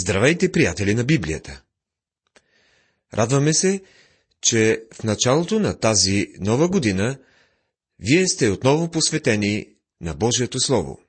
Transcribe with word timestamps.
Здравейте, 0.00 0.52
приятели 0.52 0.94
на 0.94 1.04
Библията! 1.04 1.62
Радваме 3.14 3.54
се, 3.54 3.82
че 4.40 4.84
в 4.94 5.02
началото 5.02 5.58
на 5.58 5.78
тази 5.78 6.26
нова 6.38 6.68
година 6.68 7.18
вие 7.98 8.28
сте 8.28 8.48
отново 8.48 8.90
посветени 8.90 9.66
на 10.00 10.14
Божието 10.14 10.60
Слово. 10.60 11.00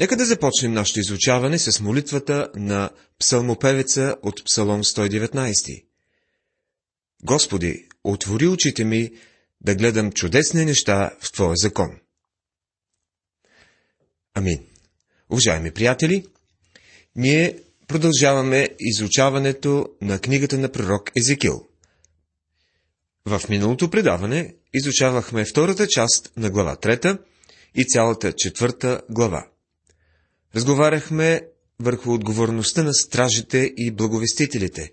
Нека 0.00 0.16
да 0.16 0.24
започнем 0.24 0.72
нашето 0.72 1.00
изучаване 1.00 1.58
с 1.58 1.80
молитвата 1.80 2.50
на 2.54 2.90
псалмопевеца 3.18 4.16
от 4.22 4.44
Псалом 4.44 4.84
119. 4.84 5.84
Господи, 7.22 7.88
отвори 8.04 8.46
очите 8.46 8.84
ми 8.84 9.10
да 9.60 9.74
гледам 9.74 10.12
чудесни 10.12 10.64
неща 10.64 11.16
в 11.20 11.32
Твоя 11.32 11.56
закон. 11.56 12.00
Амин. 14.34 14.66
Уважаеми 15.30 15.70
приятели, 15.70 16.26
ние 17.16 17.58
продължаваме 17.88 18.68
изучаването 18.80 19.88
на 20.00 20.18
книгата 20.18 20.58
на 20.58 20.72
пророк 20.72 21.10
Езекил. 21.16 21.66
В 23.24 23.42
миналото 23.48 23.90
предаване 23.90 24.54
изучавахме 24.74 25.44
втората 25.44 25.88
част 25.88 26.32
на 26.36 26.50
глава 26.50 26.76
трета 26.76 27.18
и 27.74 27.84
цялата 27.84 28.32
четвърта 28.32 29.02
глава. 29.10 29.46
Разговаряхме 30.56 31.40
върху 31.80 32.12
отговорността 32.12 32.82
на 32.82 32.94
стражите 32.94 33.72
и 33.76 33.90
благовестителите 33.90 34.92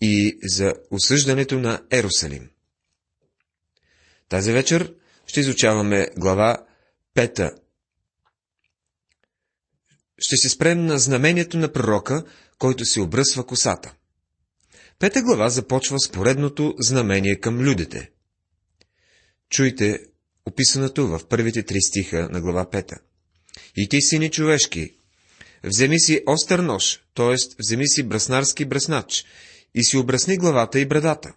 и 0.00 0.38
за 0.42 0.74
осъждането 0.90 1.58
на 1.58 1.82
Ерусалим. 1.90 2.50
Тази 4.28 4.52
вечер 4.52 4.94
ще 5.26 5.40
изучаваме 5.40 6.08
глава 6.16 6.56
пета 7.14 7.54
ще 10.18 10.36
се 10.36 10.48
спрем 10.48 10.86
на 10.86 10.98
знамението 10.98 11.56
на 11.58 11.72
пророка, 11.72 12.24
който 12.58 12.84
се 12.84 13.00
обръсва 13.00 13.46
косата. 13.46 13.94
Пета 14.98 15.22
глава 15.22 15.48
започва 15.48 16.00
с 16.00 16.08
поредното 16.08 16.74
знамение 16.78 17.40
към 17.40 17.58
людите. 17.58 18.10
Чуйте 19.50 20.00
описаното 20.46 21.08
в 21.08 21.20
първите 21.28 21.62
три 21.62 21.80
стиха 21.80 22.28
на 22.32 22.40
глава 22.40 22.70
пета. 22.70 22.96
И 23.76 23.88
ти, 23.88 24.02
сини 24.02 24.30
човешки, 24.30 24.90
вземи 25.64 26.00
си 26.00 26.22
остър 26.26 26.58
нож, 26.58 27.00
т.е. 27.14 27.34
вземи 27.58 27.88
си 27.88 28.02
браснарски 28.02 28.64
браснач, 28.64 29.24
и 29.74 29.84
си 29.84 29.96
обрасни 29.96 30.36
главата 30.36 30.80
и 30.80 30.86
брадата. 30.86 31.34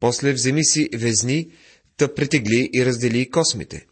После 0.00 0.32
вземи 0.32 0.64
си 0.64 0.88
везни, 0.94 1.50
та 1.96 2.14
притегли 2.14 2.70
и 2.74 2.86
раздели 2.86 3.30
космите. 3.30 3.86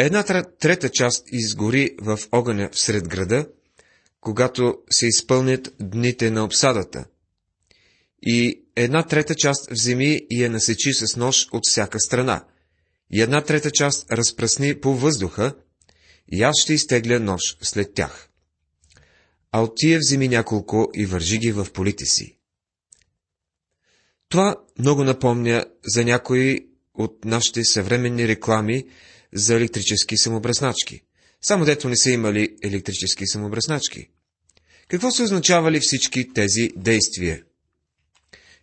Една 0.00 0.22
трета 0.58 0.88
част 0.90 1.24
изгори 1.32 1.96
в 2.00 2.18
огъня 2.32 2.70
всред 2.72 3.08
града, 3.08 3.48
когато 4.20 4.78
се 4.90 5.06
изпълнят 5.06 5.74
дните 5.80 6.30
на 6.30 6.44
обсадата. 6.44 7.04
И 8.22 8.64
една 8.76 9.06
трета 9.06 9.34
част 9.34 9.70
вземи 9.70 10.20
и 10.30 10.42
я 10.42 10.50
насечи 10.50 10.92
с 10.92 11.16
нож 11.16 11.46
от 11.52 11.66
всяка 11.66 12.00
страна. 12.00 12.44
И 13.10 13.22
една 13.22 13.44
трета 13.44 13.70
част 13.70 14.12
разпръсни 14.12 14.80
по 14.80 14.94
въздуха, 14.94 15.54
и 16.32 16.42
аз 16.42 16.60
ще 16.60 16.74
изтегля 16.74 17.20
нож 17.20 17.56
след 17.62 17.94
тях. 17.94 18.28
А 19.52 19.62
от 19.62 19.72
тия 19.76 19.98
вземи 19.98 20.28
няколко 20.28 20.90
и 20.94 21.06
вържи 21.06 21.38
ги 21.38 21.52
в 21.52 21.66
полите 21.72 22.04
си. 22.04 22.38
Това 24.28 24.56
много 24.78 25.04
напомня 25.04 25.64
за 25.84 26.04
някои 26.04 26.66
от 26.94 27.24
нашите 27.24 27.64
съвременни 27.64 28.28
реклами 28.28 28.84
за 29.34 29.54
електрически 29.54 30.16
самобръсначки. 30.16 31.00
Само 31.42 31.64
дето 31.64 31.88
не 31.88 31.96
са 31.96 32.10
имали 32.10 32.56
електрически 32.62 33.26
самобръсначки. 33.26 34.08
Какво 34.88 35.10
са 35.10 35.22
означавали 35.22 35.80
всички 35.80 36.32
тези 36.32 36.70
действия? 36.76 37.42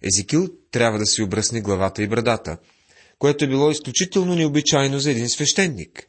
Езикил 0.01 0.49
трябва 0.71 0.99
да 0.99 1.05
си 1.05 1.21
обръсне 1.21 1.61
главата 1.61 2.03
и 2.03 2.07
брадата, 2.07 2.57
което 3.19 3.45
е 3.45 3.47
било 3.47 3.71
изключително 3.71 4.35
необичайно 4.35 4.99
за 4.99 5.11
един 5.11 5.29
свещеник. 5.29 6.07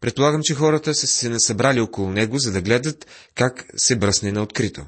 Предполагам, 0.00 0.40
че 0.44 0.54
хората 0.54 0.94
са 0.94 1.06
се 1.06 1.28
насъбрали 1.28 1.80
около 1.80 2.10
него, 2.10 2.38
за 2.38 2.52
да 2.52 2.62
гледат 2.62 3.06
как 3.34 3.66
се 3.76 3.96
бръсне 3.96 4.32
на 4.32 4.42
открито. 4.42 4.86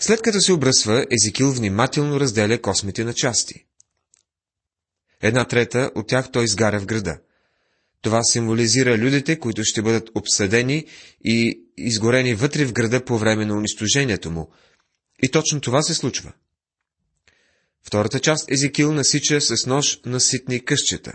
След 0.00 0.22
като 0.22 0.40
се 0.40 0.52
обръсва, 0.52 1.06
Езикил 1.10 1.52
внимателно 1.52 2.20
разделя 2.20 2.62
космите 2.62 3.04
на 3.04 3.14
части. 3.14 3.66
Една 5.24 5.44
трета 5.44 5.90
от 5.94 6.08
тях 6.08 6.30
той 6.30 6.44
изгаря 6.44 6.80
в 6.80 6.86
града. 6.86 7.18
Това 8.02 8.20
символизира 8.22 8.98
людите, 8.98 9.38
които 9.38 9.64
ще 9.64 9.82
бъдат 9.82 10.10
обсъдени 10.14 10.86
и 11.24 11.60
изгорени 11.76 12.34
вътре 12.34 12.64
в 12.64 12.72
града 12.72 13.04
по 13.04 13.18
време 13.18 13.44
на 13.44 13.54
унищожението 13.54 14.30
му. 14.30 14.50
И 15.22 15.30
точно 15.30 15.60
това 15.60 15.82
се 15.82 15.94
случва. 15.94 16.32
Втората 17.82 18.20
част 18.20 18.50
Езекил 18.50 18.92
насича 18.92 19.40
с 19.40 19.66
нож 19.66 20.00
на 20.06 20.20
ситни 20.20 20.64
къщета. 20.64 21.12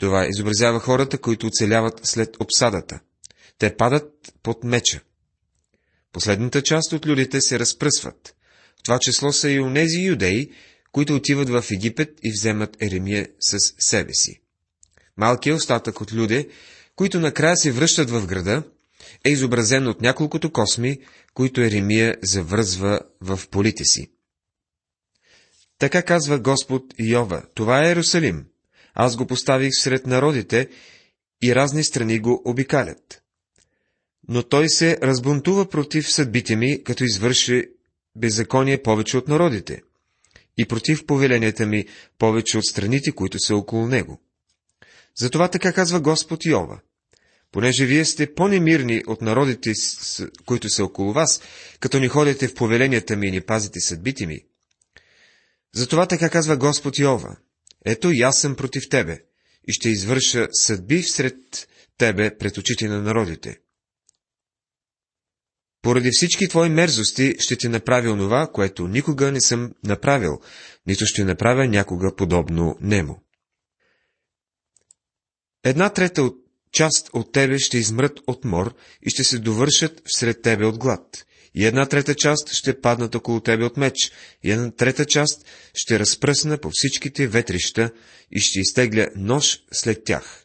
Това 0.00 0.26
изобразява 0.26 0.80
хората, 0.80 1.18
които 1.18 1.46
оцеляват 1.46 2.00
след 2.02 2.36
обсадата. 2.40 3.00
Те 3.58 3.76
падат 3.76 4.32
под 4.42 4.64
меча. 4.64 5.00
Последната 6.12 6.62
част 6.62 6.92
от 6.92 7.06
людите 7.06 7.40
се 7.40 7.58
разпръсват. 7.58 8.34
В 8.78 8.82
това 8.82 8.98
число 8.98 9.32
са 9.32 9.50
и 9.50 9.60
онези 9.60 10.00
юдеи, 10.00 10.50
които 10.96 11.14
отиват 11.14 11.48
в 11.48 11.64
Египет 11.72 12.20
и 12.24 12.32
вземат 12.32 12.76
Еремия 12.82 13.28
с 13.40 13.58
себе 13.78 14.14
си. 14.14 14.40
Малкият 15.16 15.58
остатък 15.58 16.00
от 16.00 16.12
люде, 16.12 16.48
които 16.94 17.20
накрая 17.20 17.56
се 17.56 17.72
връщат 17.72 18.10
в 18.10 18.26
града, 18.26 18.62
е 19.24 19.30
изобразен 19.30 19.86
от 19.86 20.00
няколкото 20.00 20.52
косми, 20.52 20.98
които 21.34 21.60
Еремия 21.60 22.16
завръзва 22.22 23.00
в 23.20 23.40
полите 23.50 23.84
си. 23.84 24.10
Така 25.78 26.02
казва 26.02 26.38
Господ 26.38 26.82
Йова, 26.98 27.42
това 27.54 27.82
е 27.84 27.88
Иерусалим. 27.88 28.44
Аз 28.94 29.16
го 29.16 29.26
поставих 29.26 29.70
сред 29.74 30.06
народите 30.06 30.68
и 31.42 31.54
разни 31.54 31.84
страни 31.84 32.18
го 32.18 32.42
обикалят. 32.44 33.22
Но 34.28 34.42
той 34.42 34.68
се 34.68 34.98
разбунтува 35.02 35.68
против 35.68 36.12
съдбите 36.12 36.56
ми, 36.56 36.84
като 36.84 37.04
извърши 37.04 37.64
беззаконие 38.14 38.82
повече 38.82 39.16
от 39.16 39.28
народите 39.28 39.82
и 40.58 40.66
против 40.66 41.06
повеленията 41.06 41.66
ми 41.66 41.84
повече 42.18 42.58
от 42.58 42.64
страните, 42.64 43.12
които 43.12 43.38
са 43.38 43.56
около 43.56 43.86
него. 43.86 44.20
Затова 45.16 45.48
така 45.48 45.72
казва 45.72 46.00
Господ 46.00 46.44
Йова. 46.46 46.80
Понеже 47.52 47.86
вие 47.86 48.04
сте 48.04 48.34
по-немирни 48.34 49.02
от 49.06 49.22
народите, 49.22 49.72
които 50.46 50.68
са 50.68 50.84
около 50.84 51.12
вас, 51.12 51.40
като 51.80 51.98
ни 51.98 52.08
ходите 52.08 52.48
в 52.48 52.54
повеленията 52.54 53.16
ми 53.16 53.28
и 53.28 53.30
ни 53.30 53.40
пазите 53.40 53.80
съдбите 53.80 54.26
ми. 54.26 54.40
Затова 55.74 56.06
така 56.06 56.30
казва 56.30 56.56
Господ 56.56 56.98
Йова. 56.98 57.36
Ето 57.84 58.10
и 58.12 58.22
аз 58.22 58.40
съм 58.40 58.56
против 58.56 58.88
тебе 58.88 59.18
и 59.68 59.72
ще 59.72 59.88
извърша 59.88 60.48
съдби 60.52 61.02
всред 61.02 61.68
тебе 61.98 62.38
пред 62.38 62.58
очите 62.58 62.88
на 62.88 63.02
народите. 63.02 63.58
Поради 65.86 66.10
всички 66.12 66.48
твои 66.48 66.68
мерзости 66.68 67.34
ще 67.38 67.56
ти 67.56 67.68
направя 67.68 68.10
онова, 68.10 68.50
което 68.52 68.88
никога 68.88 69.32
не 69.32 69.40
съм 69.40 69.72
направил, 69.84 70.40
нито 70.86 71.06
ще 71.06 71.24
направя 71.24 71.66
някога 71.66 72.16
подобно 72.16 72.76
нему. 72.80 73.18
Една 75.64 75.90
трета 75.90 76.22
от 76.22 76.36
част 76.72 77.10
от 77.12 77.32
тебе 77.32 77.58
ще 77.58 77.78
измрат 77.78 78.20
от 78.26 78.44
мор 78.44 78.74
и 79.02 79.10
ще 79.10 79.24
се 79.24 79.38
довършат 79.38 80.02
всред 80.06 80.42
тебе 80.42 80.64
от 80.64 80.78
глад. 80.78 81.26
И 81.54 81.64
една 81.66 81.86
трета 81.86 82.14
част 82.14 82.52
ще 82.52 82.80
паднат 82.80 83.14
около 83.14 83.40
тебе 83.40 83.64
от 83.64 83.76
меч, 83.76 84.12
и 84.42 84.50
една 84.50 84.70
трета 84.70 85.06
част 85.06 85.46
ще 85.74 85.98
разпръсна 85.98 86.58
по 86.58 86.70
всичките 86.72 87.26
ветрища 87.26 87.90
и 88.30 88.40
ще 88.40 88.60
изтегля 88.60 89.08
нож 89.16 89.58
след 89.72 90.04
тях. 90.04 90.44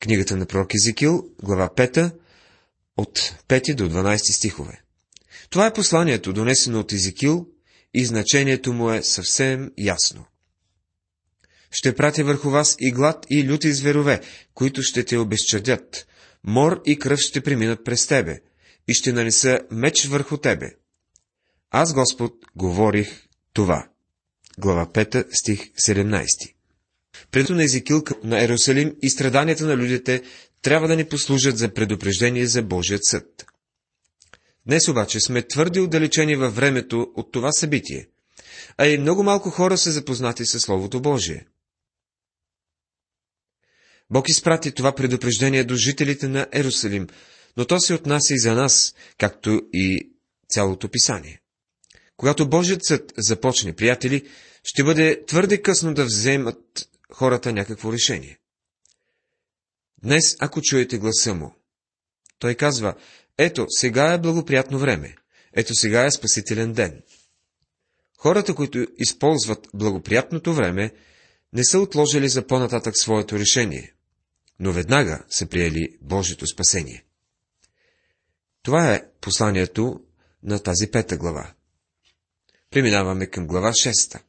Книгата 0.00 0.36
на 0.36 0.46
пророк 0.46 0.74
Езекил, 0.74 1.22
глава 1.42 1.74
от 2.96 3.18
5 3.48 3.74
до 3.74 3.88
12 3.88 4.36
стихове. 4.36 4.82
Това 5.50 5.66
е 5.66 5.72
посланието, 5.72 6.32
донесено 6.32 6.80
от 6.80 6.92
Езекил, 6.92 7.46
и 7.94 8.04
значението 8.04 8.72
му 8.72 8.90
е 8.90 9.02
съвсем 9.02 9.72
ясно. 9.78 10.24
Ще 11.70 11.94
пратя 11.94 12.24
върху 12.24 12.50
вас 12.50 12.76
и 12.80 12.90
глад, 12.90 13.26
и 13.30 13.48
люти 13.48 13.72
зверове, 13.72 14.20
които 14.54 14.82
ще 14.82 15.04
те 15.04 15.16
обезчадят. 15.16 16.06
Мор 16.44 16.82
и 16.86 16.98
кръв 16.98 17.20
ще 17.20 17.40
преминат 17.40 17.84
през 17.84 18.06
тебе, 18.06 18.40
и 18.88 18.94
ще 18.94 19.12
нанеса 19.12 19.60
меч 19.70 20.04
върху 20.04 20.36
тебе. 20.36 20.70
Аз, 21.70 21.94
Господ, 21.94 22.32
говорих 22.56 23.26
това. 23.52 23.88
Глава 24.58 24.86
5, 24.86 25.26
стих 25.40 25.72
17. 25.72 26.54
Предото 27.30 27.54
на 27.54 27.64
Езекил 27.64 28.02
на 28.24 28.42
Ерусалим 28.42 28.94
и 29.02 29.10
страданията 29.10 29.66
на 29.66 29.76
людите 29.76 30.22
трябва 30.64 30.88
да 30.88 30.96
ни 30.96 31.08
послужат 31.08 31.58
за 31.58 31.74
предупреждение 31.74 32.46
за 32.46 32.62
Божият 32.62 33.04
съд. 33.04 33.46
Днес 34.66 34.88
обаче 34.88 35.20
сме 35.20 35.42
твърде 35.42 35.80
отдалечени 35.80 36.36
във 36.36 36.56
времето 36.56 37.12
от 37.16 37.32
това 37.32 37.52
събитие, 37.52 38.08
а 38.76 38.86
и 38.86 38.98
много 38.98 39.22
малко 39.22 39.50
хора 39.50 39.78
са 39.78 39.92
запознати 39.92 40.46
със 40.46 40.62
Словото 40.62 41.00
Божие. 41.00 41.46
Бог 44.10 44.28
изпрати 44.28 44.72
това 44.72 44.94
предупреждение 44.94 45.64
до 45.64 45.76
жителите 45.76 46.28
на 46.28 46.46
Ерусалим, 46.52 47.06
но 47.56 47.64
то 47.64 47.80
се 47.80 47.94
отнася 47.94 48.34
и 48.34 48.38
за 48.38 48.54
нас, 48.54 48.94
както 49.18 49.62
и 49.72 50.10
цялото 50.48 50.88
писание. 50.88 51.40
Когато 52.16 52.48
Божият 52.48 52.84
съд 52.84 53.12
започне, 53.16 53.72
приятели, 53.76 54.28
ще 54.64 54.84
бъде 54.84 55.24
твърде 55.26 55.62
късно 55.62 55.94
да 55.94 56.04
вземат 56.04 56.88
хората 57.12 57.52
някакво 57.52 57.92
решение. 57.92 58.38
Днес, 60.04 60.36
ако 60.40 60.62
чуете 60.62 60.98
гласа 60.98 61.34
му, 61.34 61.54
той 62.38 62.54
казва, 62.54 62.94
ето, 63.38 63.66
сега 63.68 64.12
е 64.12 64.18
благоприятно 64.18 64.78
време, 64.78 65.16
ето 65.52 65.74
сега 65.74 66.04
е 66.04 66.10
спасителен 66.10 66.72
ден. 66.72 67.02
Хората, 68.18 68.54
които 68.54 68.86
използват 68.98 69.68
благоприятното 69.74 70.54
време, 70.54 70.92
не 71.52 71.64
са 71.64 71.78
отложили 71.78 72.28
за 72.28 72.46
по-нататък 72.46 72.98
своето 72.98 73.38
решение, 73.38 73.94
но 74.60 74.72
веднага 74.72 75.24
са 75.30 75.46
приели 75.46 75.98
Божието 76.00 76.46
спасение. 76.46 77.04
Това 78.62 78.94
е 78.94 79.02
посланието 79.20 80.00
на 80.42 80.62
тази 80.62 80.90
пета 80.90 81.16
глава. 81.16 81.54
Преминаваме 82.70 83.26
към 83.26 83.46
глава 83.46 83.70
6. 83.70 84.20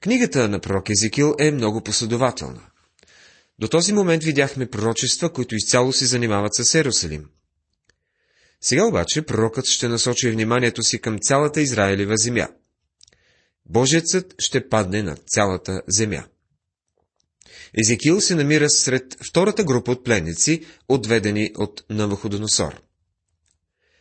Книгата 0.00 0.48
на 0.48 0.60
пророк 0.60 0.90
Езекил 0.90 1.34
е 1.38 1.50
много 1.50 1.82
последователна. 1.82 2.69
До 3.60 3.68
този 3.68 3.92
момент 3.92 4.24
видяхме 4.24 4.70
пророчества, 4.70 5.32
които 5.32 5.54
изцяло 5.54 5.92
се 5.92 6.06
занимават 6.06 6.54
с 6.54 6.74
Ерусалим. 6.74 7.24
Сега 8.60 8.84
обаче 8.84 9.22
пророкът 9.22 9.66
ще 9.66 9.88
насочи 9.88 10.30
вниманието 10.30 10.82
си 10.82 11.00
към 11.00 11.18
цялата 11.18 11.60
Израилева 11.60 12.16
земя. 12.16 12.48
Съд 14.04 14.34
ще 14.38 14.68
падне 14.68 15.02
на 15.02 15.16
цялата 15.16 15.82
земя. 15.88 16.24
Езекил 17.80 18.20
се 18.20 18.34
намира 18.34 18.70
сред 18.70 19.16
втората 19.28 19.64
група 19.64 19.92
от 19.92 20.04
пленници, 20.04 20.66
отведени 20.88 21.50
от 21.56 21.84
Навуходоносор. 21.90 22.82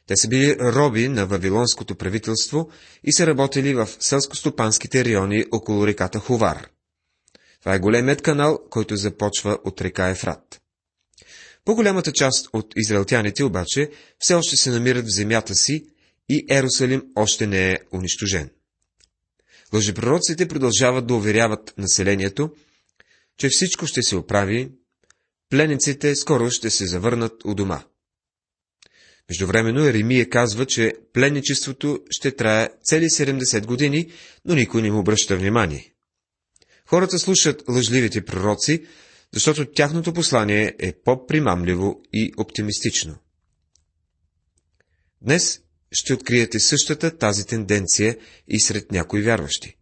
Те 0.07 0.17
са 0.17 0.27
били 0.27 0.55
роби 0.59 1.07
на 1.07 1.25
вавилонското 1.25 1.95
правителство 1.95 2.69
и 3.03 3.13
са 3.13 3.27
работили 3.27 3.73
в 3.73 3.87
селско-стопанските 3.99 5.05
райони 5.05 5.45
около 5.51 5.87
реката 5.87 6.19
Хувар. 6.19 6.67
Това 7.59 7.75
е 7.75 7.79
големият 7.79 8.21
канал, 8.21 8.59
който 8.69 8.95
започва 8.95 9.59
от 9.63 9.81
река 9.81 10.09
Ефрат. 10.09 10.61
По-голямата 11.65 12.11
част 12.11 12.47
от 12.53 12.73
израелтяните 12.75 13.43
обаче 13.43 13.89
все 14.19 14.33
още 14.33 14.57
се 14.57 14.69
намират 14.69 15.05
в 15.05 15.15
земята 15.15 15.55
си 15.55 15.85
и 16.29 16.45
Ерусалим 16.49 17.03
още 17.15 17.47
не 17.47 17.71
е 17.71 17.77
унищожен. 17.93 18.49
Лъжепророците 19.73 20.47
продължават 20.47 21.07
да 21.07 21.13
уверяват 21.13 21.73
населението, 21.77 22.49
че 23.37 23.49
всичко 23.49 23.87
ще 23.87 24.01
се 24.01 24.15
оправи, 24.15 24.71
пленниците 25.49 26.15
скоро 26.15 26.49
ще 26.49 26.69
се 26.69 26.85
завърнат 26.85 27.33
у 27.45 27.55
дома. 27.55 27.83
Междувременно 29.29 29.85
Еремия 29.85 30.29
казва, 30.29 30.65
че 30.65 30.93
пленничеството 31.13 31.99
ще 32.09 32.35
трае 32.35 32.69
цели 32.83 33.05
70 33.05 33.65
години, 33.65 34.11
но 34.45 34.55
никой 34.55 34.81
не 34.81 34.91
му 34.91 34.99
обръща 34.99 35.37
внимание. 35.37 35.93
Хората 36.89 37.19
слушат 37.19 37.63
лъжливите 37.67 38.25
пророци, 38.25 38.85
защото 39.33 39.65
тяхното 39.65 40.13
послание 40.13 40.75
е 40.79 40.93
по-примамливо 40.93 42.01
и 42.13 42.33
оптимистично. 42.37 43.15
Днес 45.21 45.61
ще 45.91 46.13
откриете 46.13 46.59
същата 46.59 47.17
тази 47.17 47.45
тенденция 47.45 48.17
и 48.47 48.59
сред 48.59 48.91
някои 48.91 49.21
вярващи. 49.21 49.77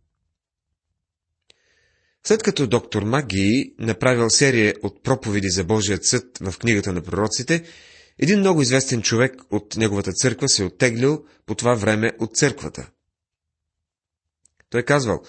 След 2.24 2.44
като 2.44 2.68
доктор 2.68 3.04
Маги 3.04 3.75
направил 3.80 4.30
серия 4.30 4.74
от 4.83 5.04
проповеди 5.04 5.50
за 5.50 5.63
Божият 5.63 6.06
съд 6.06 6.38
в 6.42 6.57
книгата 6.57 6.94
на 6.94 7.01
пророците, 7.01 7.63
един 8.19 8.39
много 8.39 8.62
известен 8.62 9.01
човек 9.01 9.42
от 9.51 9.75
неговата 9.75 10.13
църква 10.13 10.50
се 10.50 10.63
оттеглил 10.63 11.25
по 11.45 11.56
това 11.56 11.75
време 11.75 12.12
от 12.19 12.36
църквата. 12.36 12.89
Той 14.69 14.83
казвал, 14.83 15.24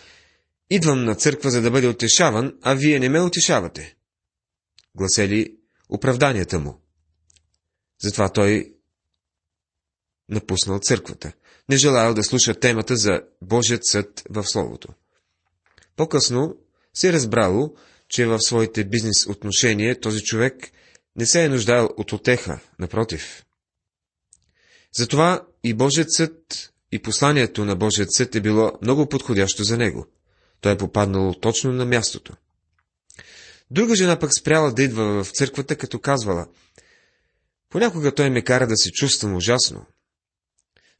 идвам 0.70 1.04
на 1.04 1.14
църква, 1.14 1.50
за 1.50 1.62
да 1.62 1.70
бъде 1.70 1.88
утешаван, 1.88 2.58
а 2.62 2.74
вие 2.74 2.98
не 2.98 3.08
ме 3.08 3.20
утешавате. 3.20 3.96
Гласели 4.94 5.56
оправданията 5.88 6.58
му. 6.58 6.80
Затова 8.02 8.28
той 8.28 8.74
напуснал 10.28 10.78
църквата. 10.78 11.32
Не 11.68 11.76
желаял 11.76 12.14
да 12.14 12.22
слуша 12.22 12.54
темата 12.54 12.96
за 12.96 13.22
Божият 13.42 13.86
съд 13.86 14.22
в 14.30 14.44
Словото. 14.44 14.88
По-късно 15.96 16.56
се 16.94 17.08
е 17.08 17.12
разбрало, 17.12 17.74
че 18.08 18.26
в 18.26 18.38
своите 18.40 18.84
бизнес 18.84 19.26
отношения 19.26 20.00
този 20.00 20.20
човек 20.20 20.70
не 21.16 21.26
се 21.26 21.44
е 21.44 21.48
нуждаел 21.48 21.88
от 21.96 22.12
отеха, 22.12 22.60
напротив. 22.78 23.44
Затова 24.96 25.46
и 25.64 25.74
Божият 25.74 26.12
съд, 26.12 26.34
и 26.92 27.02
посланието 27.02 27.64
на 27.64 27.76
Божият 27.76 28.12
съд 28.12 28.34
е 28.34 28.40
било 28.40 28.72
много 28.82 29.08
подходящо 29.08 29.64
за 29.64 29.76
него. 29.76 30.06
Той 30.60 30.72
е 30.72 30.78
попаднало 30.78 31.34
точно 31.34 31.72
на 31.72 31.84
мястото. 31.84 32.32
Друга 33.70 33.96
жена 33.96 34.18
пък 34.18 34.30
спряла 34.38 34.72
да 34.72 34.82
идва 34.82 35.24
в 35.24 35.30
църквата, 35.30 35.76
като 35.76 35.98
казвала, 35.98 36.46
Понякога 37.70 38.14
той 38.14 38.30
ме 38.30 38.44
кара 38.44 38.66
да 38.66 38.76
се 38.76 38.90
чувствам 38.90 39.36
ужасно. 39.36 39.86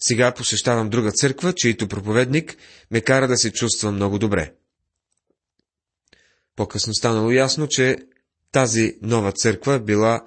Сега 0.00 0.34
посещавам 0.34 0.90
друга 0.90 1.12
църква, 1.12 1.52
чието 1.52 1.88
проповедник 1.88 2.56
ме 2.90 3.00
кара 3.00 3.28
да 3.28 3.37
се 3.37 3.52
чувствам 3.52 3.94
много 3.94 4.19
добре. 4.19 4.55
По-късно 6.56 6.94
станало 6.94 7.31
ясно, 7.31 7.69
че 7.69 7.96
тази 8.52 8.99
нова 9.02 9.32
църква 9.32 9.81
била 9.81 10.25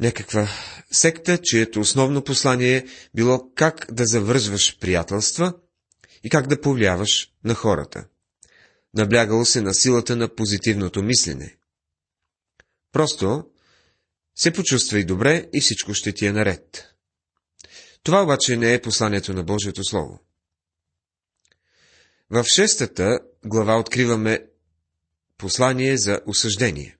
някаква 0.00 0.48
секта, 0.92 1.38
чието 1.42 1.80
основно 1.80 2.24
послание 2.24 2.86
било 3.14 3.52
как 3.54 3.86
да 3.92 4.06
завързваш 4.06 4.78
приятелства 4.78 5.52
и 6.24 6.30
как 6.30 6.46
да 6.46 6.60
повлияваш 6.60 7.32
на 7.44 7.54
хората. 7.54 8.04
Наблягало 8.94 9.44
се 9.44 9.60
на 9.60 9.74
силата 9.74 10.16
на 10.16 10.34
позитивното 10.34 11.02
мислене. 11.02 11.56
Просто 12.92 13.44
се 14.34 14.52
почувствай 14.52 15.04
добре 15.04 15.48
и 15.52 15.60
всичко 15.60 15.94
ще 15.94 16.12
ти 16.12 16.26
е 16.26 16.32
наред. 16.32 16.86
Това 18.02 18.22
обаче 18.22 18.56
не 18.56 18.74
е 18.74 18.82
посланието 18.82 19.32
на 19.32 19.42
Божието 19.42 19.84
Слово. 19.84 20.20
В 22.30 22.44
шестата 22.44 23.20
глава 23.44 23.78
откриваме 23.78 24.46
послание 25.38 25.96
за 25.96 26.20
осъждение. 26.26 26.96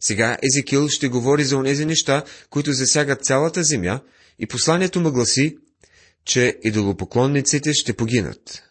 Сега 0.00 0.38
Езекил 0.42 0.88
ще 0.88 1.08
говори 1.08 1.44
за 1.44 1.56
онези 1.56 1.86
неща, 1.86 2.24
които 2.50 2.72
засягат 2.72 3.24
цялата 3.24 3.64
земя, 3.64 4.00
и 4.38 4.46
посланието 4.46 5.00
му 5.00 5.12
гласи, 5.12 5.58
че 6.24 6.58
идолопоклонниците 6.62 7.74
ще 7.74 7.96
погинат, 7.96 8.62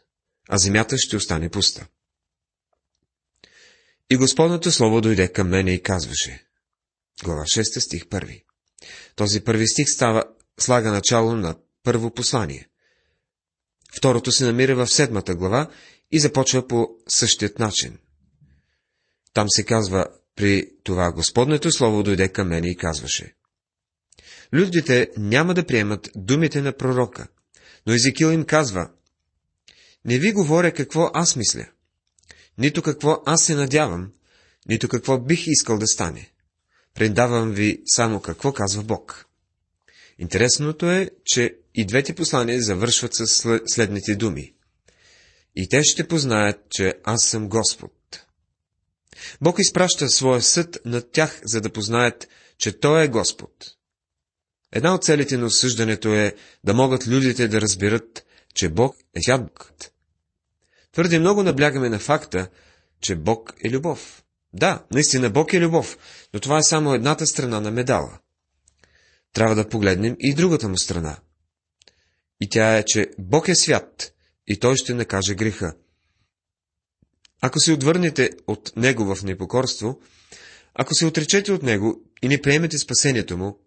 а 0.49 0.57
земята 0.57 0.97
ще 0.97 1.15
остане 1.15 1.49
пуста. 1.49 1.87
И 4.09 4.17
Господното 4.17 4.71
Слово 4.71 5.01
дойде 5.01 5.27
към 5.27 5.49
мене 5.49 5.73
и 5.73 5.83
казваше. 5.83 6.45
Глава 7.23 7.41
6, 7.41 7.79
стих 7.79 8.03
1. 8.05 8.43
Този 9.15 9.41
първи 9.41 9.67
стих 9.67 9.89
става, 9.89 10.23
слага 10.59 10.91
начало 10.91 11.35
на 11.35 11.55
първо 11.83 12.13
послание. 12.13 12.67
Второто 13.97 14.31
се 14.31 14.45
намира 14.45 14.75
в 14.75 14.87
седмата 14.87 15.35
глава 15.35 15.69
и 16.11 16.19
започва 16.19 16.67
по 16.67 16.87
същият 17.07 17.59
начин. 17.59 17.97
Там 19.33 19.47
се 19.49 19.65
казва, 19.65 20.05
при 20.35 20.69
това 20.83 21.11
Господнето 21.11 21.71
Слово 21.71 22.03
дойде 22.03 22.29
към 22.29 22.47
мене 22.47 22.69
и 22.69 22.75
казваше. 22.75 23.35
Людите 24.53 25.09
няма 25.17 25.53
да 25.53 25.65
приемат 25.65 26.09
думите 26.15 26.61
на 26.61 26.77
пророка, 26.77 27.27
но 27.87 27.93
Езекил 27.93 28.27
им 28.27 28.45
казва, 28.45 28.89
не 30.05 30.19
ви 30.19 30.31
говоря 30.31 30.73
какво 30.73 31.11
аз 31.13 31.35
мисля, 31.35 31.65
нито 32.57 32.81
какво 32.81 33.21
аз 33.25 33.43
се 33.43 33.55
надявам, 33.55 34.11
нито 34.69 34.89
какво 34.89 35.19
бих 35.19 35.43
искал 35.47 35.77
да 35.77 35.87
стане. 35.87 36.31
Предавам 36.93 37.51
ви 37.51 37.81
само 37.85 38.21
какво 38.21 38.53
казва 38.53 38.83
Бог. 38.83 39.25
Интересното 40.19 40.91
е, 40.91 41.09
че 41.25 41.55
и 41.75 41.85
двете 41.85 42.15
послания 42.15 42.61
завършват 42.61 43.15
с 43.15 43.59
следните 43.67 44.15
думи. 44.15 44.53
И 45.55 45.69
те 45.69 45.83
ще 45.83 46.07
познаят, 46.07 46.59
че 46.69 46.93
аз 47.03 47.23
съм 47.23 47.49
Господ. 47.49 48.25
Бог 49.41 49.59
изпраща 49.59 50.09
своя 50.09 50.41
съд 50.41 50.77
над 50.85 51.11
тях, 51.11 51.41
за 51.43 51.61
да 51.61 51.69
познаят, 51.69 52.27
че 52.57 52.79
Той 52.79 53.03
е 53.03 53.07
Господ. 53.07 53.51
Една 54.71 54.95
от 54.95 55.03
целите 55.03 55.37
на 55.37 55.45
осъждането 55.45 56.13
е 56.13 56.35
да 56.63 56.73
могат 56.73 57.07
людите 57.07 57.47
да 57.47 57.61
разберат, 57.61 58.25
че 58.55 58.69
Бог 58.69 58.95
е 59.15 59.21
свят 59.21 59.91
Твърде 60.97 61.19
много 61.19 61.43
наблягаме 61.43 61.89
на 61.89 61.99
факта, 61.99 62.49
че 63.01 63.15
Бог 63.15 63.53
е 63.65 63.69
любов. 63.69 64.23
Да, 64.53 64.85
наистина 64.91 65.29
Бог 65.29 65.53
е 65.53 65.59
любов, 65.59 65.97
но 66.33 66.39
това 66.39 66.57
е 66.57 66.63
само 66.63 66.93
едната 66.93 67.27
страна 67.27 67.59
на 67.59 67.71
медала. 67.71 68.19
Трябва 69.33 69.55
да 69.55 69.69
погледнем 69.69 70.15
и 70.19 70.33
другата 70.33 70.69
му 70.69 70.77
страна. 70.77 71.19
И 72.41 72.49
тя 72.49 72.77
е, 72.77 72.83
че 72.83 73.09
Бог 73.19 73.47
е 73.47 73.55
свят 73.55 74.13
и 74.47 74.59
Той 74.59 74.75
ще 74.75 74.93
накаже 74.93 75.35
греха. 75.35 75.75
Ако 77.41 77.59
се 77.59 77.73
отвърнете 77.73 78.29
от 78.47 78.71
него 78.75 79.15
в 79.15 79.23
непокорство, 79.23 80.01
Ако 80.73 80.95
се 80.95 81.05
отречете 81.05 81.51
от 81.51 81.63
него 81.63 82.01
и 82.21 82.27
не 82.27 82.41
приемете 82.41 82.77
спасението 82.77 83.37
му, 83.37 83.59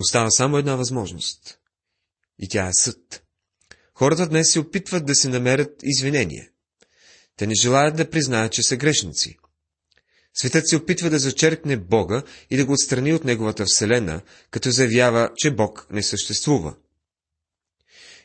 остава 0.00 0.30
само 0.30 0.56
една 0.58 0.76
възможност. 0.76 1.58
И 2.38 2.48
тя 2.48 2.68
е 2.68 2.72
съд. 2.72 3.27
Хората 3.98 4.26
днес 4.26 4.52
се 4.52 4.60
опитват 4.60 5.06
да 5.06 5.14
се 5.14 5.28
намерят 5.28 5.80
извинения. 5.82 6.48
Те 7.36 7.46
не 7.46 7.54
желаят 7.62 7.96
да 7.96 8.10
признаят, 8.10 8.52
че 8.52 8.62
са 8.62 8.76
грешници. 8.76 9.36
Светът 10.34 10.68
се 10.68 10.76
опитва 10.76 11.10
да 11.10 11.18
зачеркне 11.18 11.76
Бога 11.76 12.22
и 12.50 12.56
да 12.56 12.66
го 12.66 12.72
отстрани 12.72 13.14
от 13.14 13.24
неговата 13.24 13.64
вселена, 13.66 14.20
като 14.50 14.70
заявява, 14.70 15.30
че 15.36 15.50
Бог 15.50 15.86
не 15.90 16.02
съществува. 16.02 16.74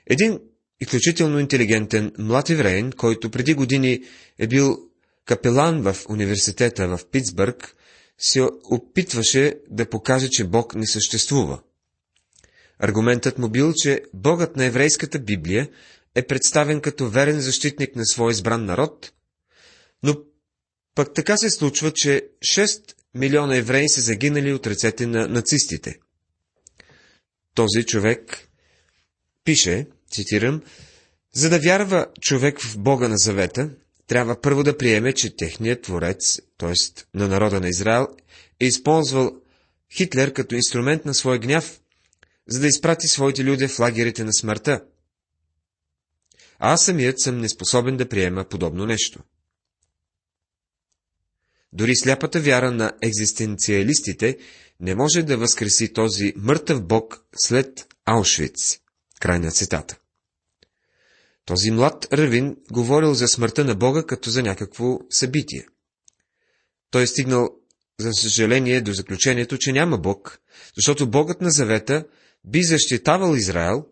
Един 0.07 0.39
изключително 0.81 1.39
интелигентен 1.39 2.11
млад 2.19 2.49
евреин, 2.49 2.91
който 2.91 3.31
преди 3.31 3.53
години 3.53 4.03
е 4.39 4.47
бил 4.47 4.77
капелан 5.25 5.81
в 5.81 5.97
университета 6.09 6.87
в 6.87 6.99
Питсбърг, 7.11 7.75
се 8.17 8.41
опитваше 8.71 9.55
да 9.69 9.89
покаже, 9.89 10.27
че 10.31 10.43
Бог 10.43 10.75
не 10.75 10.87
съществува. 10.87 11.61
Аргументът 12.79 13.37
му 13.37 13.49
бил, 13.49 13.73
че 13.75 14.01
Богът 14.13 14.55
на 14.55 14.65
еврейската 14.65 15.19
Библия 15.19 15.69
е 16.15 16.27
представен 16.27 16.81
като 16.81 17.09
верен 17.09 17.41
защитник 17.41 17.95
на 17.95 18.05
своя 18.05 18.31
избран 18.31 18.65
народ, 18.65 19.11
но 20.03 20.15
пък 20.95 21.13
така 21.13 21.37
се 21.37 21.49
случва, 21.49 21.91
че 21.91 22.21
6 22.45 22.93
милиона 23.15 23.55
евреи 23.55 23.89
са 23.89 24.01
загинали 24.01 24.53
от 24.53 24.67
ръцете 24.67 25.07
на 25.07 25.27
нацистите. 25.27 25.99
Този 27.55 27.85
човек 27.85 28.47
пише, 29.43 29.87
цитирам, 30.11 30.61
за 31.33 31.49
да 31.49 31.59
вярва 31.59 32.07
човек 32.21 32.61
в 32.61 32.77
Бога 32.77 33.07
на 33.07 33.17
завета, 33.17 33.69
трябва 34.07 34.41
първо 34.41 34.63
да 34.63 34.77
приеме, 34.77 35.13
че 35.13 35.35
техният 35.35 35.81
творец, 35.81 36.39
т.е. 36.57 36.73
на 37.13 37.27
народа 37.27 37.59
на 37.59 37.69
Израел, 37.69 38.07
е 38.59 38.65
използвал 38.65 39.31
Хитлер 39.95 40.33
като 40.33 40.55
инструмент 40.55 41.05
на 41.05 41.13
своя 41.13 41.39
гняв, 41.39 41.79
за 42.47 42.59
да 42.59 42.67
изпрати 42.67 43.07
своите 43.07 43.43
люди 43.43 43.67
в 43.67 43.79
лагерите 43.79 44.23
на 44.23 44.33
смъртта. 44.33 44.83
А 46.59 46.73
аз 46.73 46.85
самият 46.85 47.19
съм 47.19 47.37
неспособен 47.37 47.97
да 47.97 48.09
приема 48.09 48.45
подобно 48.45 48.85
нещо. 48.85 49.19
Дори 51.73 51.95
сляпата 51.95 52.39
вяра 52.39 52.71
на 52.71 52.93
екзистенциалистите 53.01 54.37
не 54.79 54.95
може 54.95 55.23
да 55.23 55.37
възкреси 55.37 55.93
този 55.93 56.33
мъртъв 56.35 56.85
бог 56.85 57.25
след 57.35 57.87
Аушвиц. 58.05 58.79
Край 59.19 59.39
на 59.39 59.51
цитата. 59.51 59.99
Този 61.45 61.71
млад 61.71 62.07
равин 62.13 62.57
говорил 62.71 63.13
за 63.13 63.27
смъртта 63.27 63.65
на 63.65 63.75
Бога 63.75 64.03
като 64.03 64.29
за 64.29 64.43
някакво 64.43 64.99
събитие. 65.09 65.67
Той 66.91 67.03
е 67.03 67.07
стигнал, 67.07 67.49
за 67.99 68.13
съжаление, 68.13 68.81
до 68.81 68.93
заключението, 68.93 69.57
че 69.57 69.71
няма 69.71 69.97
Бог, 69.97 70.39
защото 70.75 71.09
Богът 71.09 71.41
на 71.41 71.51
завета 71.51 72.05
би 72.45 72.63
защитавал 72.63 73.35
Израел 73.35 73.85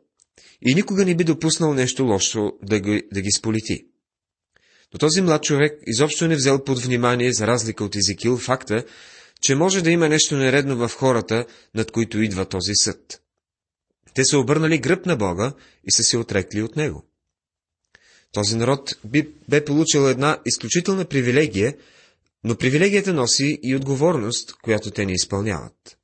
и 0.62 0.76
никога 0.76 1.06
не 1.06 1.16
би 1.16 1.24
допуснал 1.24 1.74
нещо 1.74 2.04
лошо 2.04 2.52
да 2.64 2.80
ги, 2.80 3.04
да 3.14 3.22
ги 3.22 3.32
сполети. 3.32 3.86
Но 4.94 5.00
този 5.00 5.22
млад 5.22 5.44
човек 5.44 5.80
изобщо 5.88 6.28
не 6.28 6.36
взел 6.36 6.64
под 6.64 6.80
внимание, 6.80 7.34
за 7.34 7.48
разлика 7.48 7.84
от 7.84 7.96
Езекил, 7.96 8.38
факта, 8.38 8.86
че 9.42 9.56
може 9.56 9.82
да 9.82 9.92
има 9.92 10.10
нещо 10.10 10.38
нередно 10.38 10.88
в 10.88 10.92
хората, 10.96 11.46
над 11.76 11.92
които 11.92 12.22
идва 12.22 12.46
този 12.46 12.72
съд. 12.76 13.22
Те 14.14 14.26
са 14.26 14.40
обърнали 14.40 14.78
гръб 14.78 15.06
на 15.06 15.16
Бога 15.16 15.54
и 15.84 15.92
са 15.92 16.04
се 16.04 16.18
отрекли 16.18 16.62
от 16.62 16.76
Него. 16.76 17.06
Този 18.32 18.56
народ 18.56 18.96
би, 19.06 19.30
бе 19.50 19.66
получил 19.66 20.00
една 20.00 20.42
изключителна 20.46 21.06
привилегия, 21.06 21.78
но 22.44 22.56
привилегията 22.56 23.14
носи 23.14 23.60
и 23.64 23.76
отговорност, 23.76 24.54
която 24.62 24.92
те 24.92 25.06
не 25.06 25.14
изпълняват. 25.14 25.98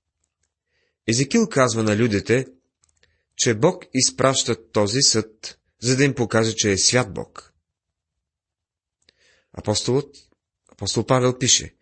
Езекил 1.08 1.48
казва 1.48 1.84
на 1.84 1.98
людите, 1.98 2.46
че 3.36 3.54
Бог 3.54 3.86
изпраща 3.94 4.72
този 4.72 5.02
съд, 5.02 5.58
за 5.82 5.98
да 5.98 6.04
им 6.04 6.14
покаже, 6.14 6.54
че 6.56 6.72
е 6.72 6.78
свят 6.78 7.14
Бог. 7.14 7.54
Апостолът, 9.54 10.16
апостол 10.72 11.06
Павел 11.06 11.38
пише, 11.38 11.74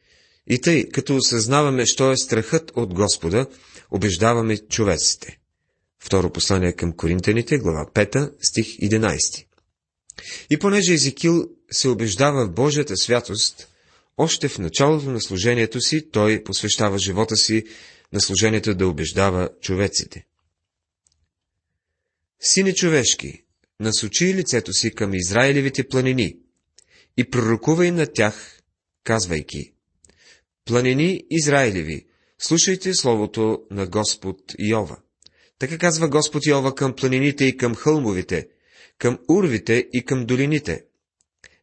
и 0.48 0.62
тъй, 0.62 0.90
като 0.90 1.16
осъзнаваме, 1.16 1.86
що 1.86 2.12
е 2.12 2.18
страхът 2.18 2.72
от 2.76 2.94
Господа, 2.94 3.48
убеждаваме 3.92 4.58
човеците. 4.58 5.40
Второ 6.00 6.30
послание 6.30 6.74
към 6.74 6.94
Коринтяните, 6.94 7.58
глава 7.58 7.86
5, 7.94 8.34
стих 8.42 8.68
11. 8.68 9.46
И 10.50 10.60
понеже 10.60 10.94
Езекил 10.94 11.50
се 11.72 11.88
убеждава 11.88 12.46
в 12.46 12.52
Божията 12.52 12.98
святост, 12.98 13.68
още 14.18 14.48
в 14.48 14.60
началото 14.60 15.12
на 15.12 15.22
служението 15.22 15.82
си 15.82 16.10
той 16.12 16.44
посвещава 16.44 16.98
живота 16.98 17.36
си 17.36 17.66
на 18.16 18.22
служението 18.22 18.76
да 18.76 18.88
убеждава 18.88 19.50
човеците. 19.62 20.26
Сине 22.40 22.74
човешки, 22.74 23.44
насочи 23.80 24.34
лицето 24.34 24.74
си 24.74 24.92
към 24.92 25.14
Израилевите 25.14 25.88
планини 25.88 26.38
и 27.18 27.30
пророкувай 27.30 27.92
на 27.92 28.08
тях, 28.14 28.62
казвайки, 29.04 29.74
Планини 30.66 31.24
Израилеви, 31.32 32.06
слушайте 32.40 32.94
словото 32.94 33.60
на 33.72 33.88
Господ 33.88 34.38
Йова. 34.60 34.98
Така 35.60 35.78
казва 35.78 36.10
Господ 36.10 36.46
Йова 36.46 36.76
към 36.76 36.96
планините 36.96 37.46
и 37.46 37.58
към 37.58 37.76
хълмовите, 37.76 38.48
към 38.98 39.20
урвите 39.30 39.88
и 39.94 40.06
към 40.06 40.26
долините. 40.26 40.86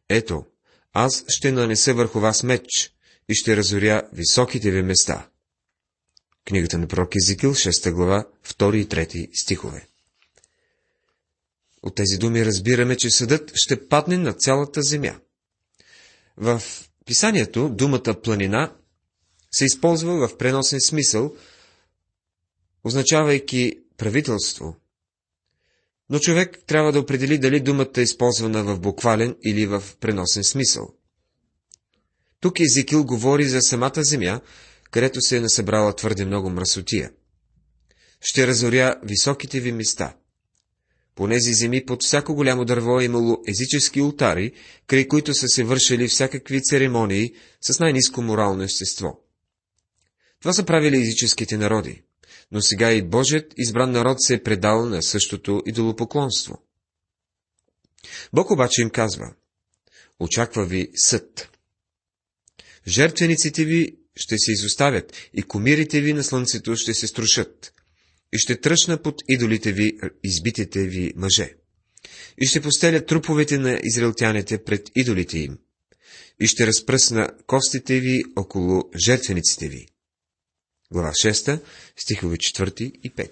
Ето, 0.09 0.45
аз 0.93 1.25
ще 1.27 1.51
нанеса 1.51 1.93
върху 1.93 2.19
вас 2.19 2.43
меч 2.43 2.93
и 3.29 3.35
ще 3.35 3.57
разоря 3.57 4.09
високите 4.13 4.71
ви 4.71 4.81
места. 4.81 5.29
Книгата 6.45 6.77
на 6.77 6.87
пророк 6.87 7.15
Езикил, 7.15 7.53
6 7.53 7.91
глава, 7.91 8.27
2 8.47 8.75
и 8.75 8.87
3 8.87 9.29
стихове. 9.33 9.87
От 11.83 11.95
тези 11.95 12.17
думи 12.17 12.45
разбираме, 12.45 12.97
че 12.97 13.09
съдът 13.09 13.51
ще 13.55 13.87
падне 13.87 14.17
на 14.17 14.33
цялата 14.33 14.81
земя. 14.81 15.19
В 16.37 16.61
писанието 17.05 17.69
думата 17.69 18.21
планина 18.23 18.73
се 19.51 19.65
използва 19.65 20.27
в 20.27 20.37
преносен 20.37 20.81
смисъл, 20.81 21.35
означавайки 22.83 23.79
правителство. 23.97 24.75
Но 26.09 26.19
човек 26.19 26.59
трябва 26.67 26.91
да 26.91 26.99
определи 26.99 27.37
дали 27.37 27.59
думата 27.59 27.91
е 27.97 28.01
използвана 28.01 28.63
в 28.63 28.79
буквален 28.79 29.35
или 29.45 29.65
в 29.65 29.83
преносен 29.99 30.43
смисъл. 30.43 30.93
Тук 32.39 32.59
Езикил 32.59 33.05
говори 33.05 33.45
за 33.45 33.61
самата 33.61 34.03
земя, 34.03 34.41
където 34.93 35.21
се 35.21 35.37
е 35.37 35.41
насъбрала 35.41 35.95
твърде 35.95 36.25
много 36.25 36.49
мръсотия. 36.49 37.11
Ще 38.21 38.47
разоря 38.47 38.95
високите 39.03 39.59
ви 39.59 39.71
места. 39.71 40.17
По 41.15 41.27
земи 41.31 41.85
под 41.85 42.03
всяко 42.03 42.35
голямо 42.35 42.65
дърво 42.65 42.99
е 42.99 43.03
имало 43.03 43.43
езически 43.47 44.01
ултари, 44.01 44.51
край 44.87 45.07
които 45.07 45.33
са 45.33 45.47
се 45.47 45.63
вършили 45.63 46.07
всякакви 46.07 46.61
церемонии 46.61 47.33
с 47.61 47.79
най-низко 47.79 48.21
морално 48.21 48.63
естество. 48.63 49.19
Това 50.39 50.53
са 50.53 50.65
правили 50.65 51.01
езическите 51.01 51.57
народи, 51.57 52.03
но 52.51 52.61
сега 52.61 52.91
и 52.91 53.01
Божият 53.01 53.53
избран 53.57 53.91
народ 53.91 54.21
се 54.21 54.33
е 54.33 54.43
предал 54.43 54.85
на 54.85 55.03
същото 55.03 55.61
идолопоклонство. 55.65 56.61
Бог 58.33 58.51
обаче 58.51 58.81
им 58.81 58.89
казва, 58.89 59.33
очаква 60.19 60.65
ви 60.65 60.89
съд. 60.95 61.49
Жертвениците 62.87 63.65
ви 63.65 64.02
ще 64.15 64.37
се 64.37 64.51
изоставят 64.51 65.13
и 65.33 65.43
комирите 65.43 66.01
ви 66.01 66.13
на 66.13 66.23
слънцето 66.23 66.75
ще 66.75 66.93
се 66.93 67.07
струшат 67.07 67.73
и 68.33 68.37
ще 68.37 68.61
тръщна 68.61 69.01
под 69.01 69.15
идолите 69.29 69.71
ви 69.71 69.91
избитите 70.23 70.87
ви 70.87 71.13
мъже. 71.15 71.55
И 72.41 72.45
ще 72.45 72.61
постелят 72.61 73.07
труповете 73.07 73.57
на 73.57 73.79
израелтяните 73.83 74.63
пред 74.63 74.89
идолите 74.95 75.39
им. 75.39 75.57
И 76.39 76.47
ще 76.47 76.67
разпръсна 76.67 77.29
костите 77.47 77.99
ви 77.99 78.23
около 78.35 78.83
жертвениците 79.05 79.67
ви. 79.67 79.87
Глава 80.91 81.11
6, 81.23 81.61
стихове 81.97 82.37
4 82.37 82.81
и 82.81 83.13
5. 83.13 83.29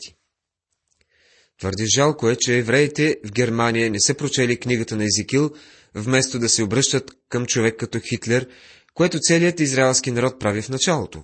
Твърди 1.60 1.86
жалко 1.96 2.30
е, 2.30 2.36
че 2.36 2.58
евреите 2.58 3.18
в 3.26 3.32
Германия 3.32 3.92
не 3.92 4.02
са 4.02 4.14
прочели 4.14 4.58
книгата 4.58 4.96
на 4.96 5.04
Езикил, 5.04 5.52
вместо 5.96 6.40
да 6.40 6.50
се 6.50 6.64
обръщат 6.64 7.12
към 7.30 7.46
човек 7.46 7.76
като 7.80 8.00
Хитлер, 8.00 8.48
което 8.94 9.20
целият 9.20 9.60
израелски 9.60 10.12
народ 10.12 10.40
прави 10.40 10.62
в 10.62 10.70
началото. 10.70 11.24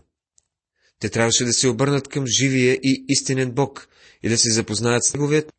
Те 1.00 1.10
трябваше 1.10 1.46
да 1.46 1.54
се 1.54 1.68
обърнат 1.68 2.08
към 2.08 2.28
живия 2.28 2.74
и 2.74 3.06
истинен 3.08 3.52
Бог 3.52 3.88
и 4.24 4.30
да 4.30 4.38
се 4.38 4.52
запознаят 4.52 5.04
с 5.06 5.14
Неговият. 5.14 5.54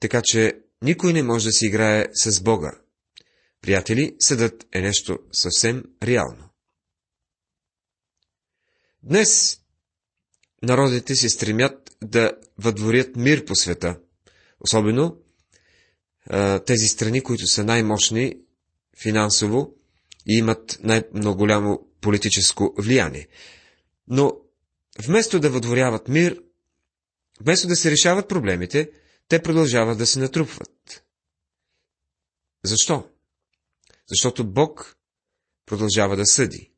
Така 0.00 0.22
че 0.24 0.60
никой 0.82 1.12
не 1.12 1.22
може 1.22 1.44
да 1.44 1.52
си 1.52 1.66
играе 1.66 2.06
с 2.14 2.40
Бога. 2.40 2.72
Приятели, 3.60 4.16
съдът 4.18 4.66
е 4.72 4.80
нещо 4.80 5.18
съвсем 5.32 5.84
реално. 6.02 6.48
Днес 9.02 9.60
народите 10.62 11.16
се 11.16 11.28
стремят 11.28 11.96
да 12.02 12.32
въдворят 12.58 13.16
мир 13.16 13.44
по 13.44 13.54
света, 13.54 14.00
особено 14.60 15.16
тези 16.66 16.88
страни, 16.88 17.22
които 17.22 17.46
са 17.46 17.64
най-мощни 17.64 18.34
финансово 19.02 19.77
и 20.28 20.38
имат 20.38 20.78
най-много 20.82 21.38
голямо 21.38 21.88
политическо 22.00 22.74
влияние. 22.78 23.28
Но 24.08 24.32
вместо 25.02 25.40
да 25.40 25.50
въдворяват 25.50 26.08
мир, 26.08 26.42
вместо 27.40 27.68
да 27.68 27.76
се 27.76 27.90
решават 27.90 28.28
проблемите, 28.28 28.90
те 29.28 29.42
продължават 29.42 29.98
да 29.98 30.06
се 30.06 30.18
натрупват. 30.18 31.04
Защо? 32.64 33.08
Защото 34.08 34.44
Бог 34.44 34.96
продължава 35.66 36.16
да 36.16 36.26
съди. 36.26 36.70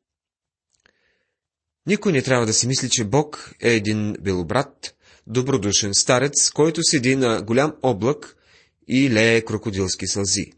Никой 1.85 2.11
не 2.11 2.21
трябва 2.21 2.45
да 2.45 2.53
си 2.53 2.67
мисли, 2.67 2.89
че 2.89 3.03
Бог 3.03 3.53
е 3.61 3.73
един 3.73 4.13
белобрат, 4.21 4.95
добродушен 5.27 5.93
старец, 5.93 6.51
който 6.51 6.83
седи 6.83 7.15
на 7.15 7.41
голям 7.41 7.75
облак 7.81 8.37
и 8.87 9.09
лее 9.11 9.41
крокодилски 9.41 10.07
сълзи. 10.07 10.51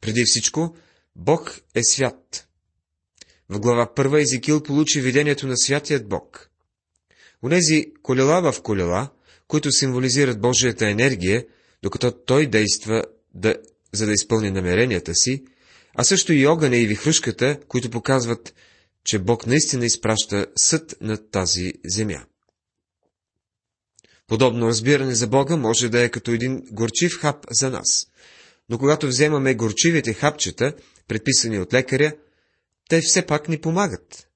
Преди 0.00 0.24
всичко, 0.26 0.76
Бог 1.22 1.60
е 1.74 1.82
свят. 1.82 2.48
В 3.48 3.60
глава 3.60 3.94
първа 3.94 4.20
Езекил 4.20 4.62
получи 4.62 5.00
видението 5.00 5.46
на 5.46 5.56
святият 5.56 6.08
Бог. 6.08 6.50
Онези 7.42 7.84
колела 8.02 8.52
в 8.52 8.62
колела, 8.62 9.10
които 9.48 9.72
символизират 9.72 10.40
Божията 10.40 10.88
енергия, 10.88 11.46
докато 11.82 12.12
Той 12.12 12.46
действа 12.46 13.04
да, 13.34 13.54
за 13.92 14.06
да 14.06 14.12
изпълни 14.12 14.50
намеренията 14.50 15.14
си, 15.14 15.44
а 15.94 16.04
също 16.04 16.32
и 16.32 16.46
огъня 16.46 16.76
и 16.76 16.86
вихрушката, 16.86 17.58
които 17.68 17.90
показват, 17.90 18.54
че 19.04 19.18
Бог 19.18 19.46
наистина 19.46 19.86
изпраща 19.86 20.46
съд 20.56 20.94
над 21.00 21.30
тази 21.30 21.72
земя. 21.84 22.24
Подобно 24.26 24.68
разбиране 24.68 25.14
за 25.14 25.26
Бога 25.26 25.56
може 25.56 25.88
да 25.88 26.00
е 26.00 26.08
като 26.08 26.30
един 26.30 26.62
горчив 26.70 27.18
хап 27.20 27.46
за 27.50 27.70
нас. 27.70 28.06
Но 28.68 28.78
когато 28.78 29.06
вземаме 29.06 29.54
горчивите 29.54 30.12
хапчета, 30.12 30.74
предписани 31.10 31.58
от 31.58 31.74
лекаря, 31.74 32.16
те 32.88 33.00
все 33.00 33.26
пак 33.26 33.48
ни 33.48 33.60
помагат. 33.60 34.28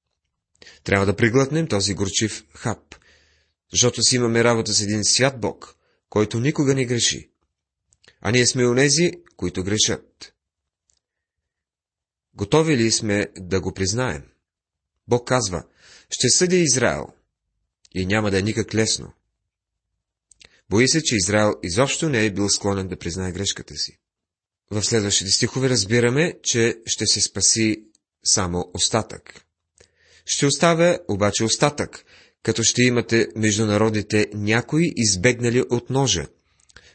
Трябва 0.84 1.06
да 1.06 1.16
приглътнем 1.16 1.66
този 1.66 1.94
горчив 1.94 2.44
хап, 2.54 2.94
защото 3.72 4.02
си 4.02 4.16
имаме 4.16 4.44
работа 4.44 4.72
с 4.72 4.80
един 4.80 5.04
свят 5.04 5.40
Бог, 5.40 5.76
който 6.08 6.40
никога 6.40 6.74
не 6.74 6.84
греши. 6.84 7.30
А 8.20 8.30
ние 8.30 8.46
сме 8.46 8.66
онези, 8.66 9.12
които 9.36 9.64
грешат. 9.64 10.34
Готови 12.34 12.76
ли 12.76 12.90
сме 12.90 13.26
да 13.36 13.60
го 13.60 13.74
признаем? 13.74 14.22
Бог 15.08 15.28
казва, 15.28 15.64
ще 16.10 16.28
съдя 16.28 16.56
Израел. 16.56 17.06
И 17.94 18.06
няма 18.06 18.30
да 18.30 18.38
е 18.38 18.42
никак 18.42 18.74
лесно. 18.74 19.12
Бои 20.70 20.88
се, 20.88 21.02
че 21.02 21.16
Израел 21.16 21.54
изобщо 21.62 22.08
не 22.08 22.24
е 22.24 22.32
бил 22.32 22.48
склонен 22.48 22.88
да 22.88 22.98
признае 22.98 23.32
грешката 23.32 23.74
си. 23.76 23.98
В 24.70 24.82
следващите 24.82 25.30
стихове 25.30 25.68
разбираме, 25.68 26.34
че 26.42 26.78
ще 26.86 27.06
се 27.06 27.20
спаси 27.20 27.84
само 28.24 28.70
остатък. 28.74 29.44
Ще 30.26 30.46
оставя 30.46 30.98
обаче 31.08 31.44
остатък, 31.44 32.04
като 32.42 32.62
ще 32.62 32.82
имате 32.82 33.28
между 33.36 33.66
народите 33.66 34.30
някои 34.34 34.92
избегнали 34.96 35.60
от 35.70 35.90
ножа, 35.90 36.26